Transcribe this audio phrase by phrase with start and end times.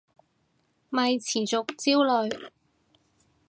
[0.89, 2.49] 咪持續焦慮